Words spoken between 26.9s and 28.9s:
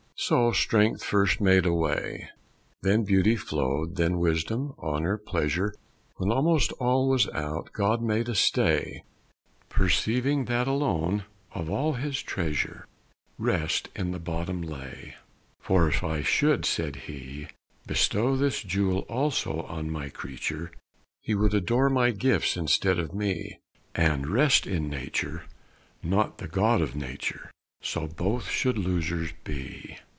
Nature. So both should